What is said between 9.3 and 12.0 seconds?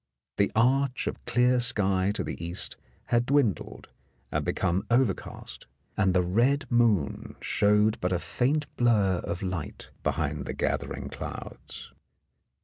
light behind the gathering clouds.